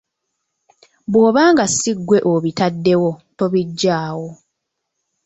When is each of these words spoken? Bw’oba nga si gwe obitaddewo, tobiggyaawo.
Bw’oba 1.11 1.41
nga 1.51 1.65
si 1.75 1.91
gwe 2.05 2.19
obitaddewo, 2.33 3.09
tobiggyaawo. 3.37 4.29